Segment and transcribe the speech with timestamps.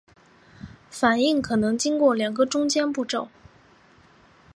[0.89, 3.27] 反应可能经过两个中间步骤。